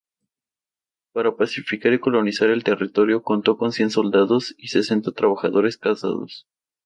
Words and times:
Para 1.13 1.35
pacificar 1.35 1.93
y 1.93 1.99
colonizar 1.99 2.49
el 2.49 2.63
territorio 2.63 3.21
contó 3.21 3.55
con 3.55 3.71
cien 3.71 3.91
soldados 3.91 4.55
y 4.57 4.69
sesenta 4.69 5.11
trabajadores 5.11 5.77
casados. 5.77 6.47